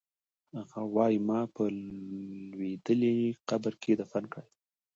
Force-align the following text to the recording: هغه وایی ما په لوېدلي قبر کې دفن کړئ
هغه 0.59 0.81
وایی 0.95 1.19
ما 1.27 1.41
په 1.55 1.63
لوېدلي 2.51 3.15
قبر 3.49 3.73
کې 3.81 3.91
دفن 4.01 4.23
کړئ 4.33 4.47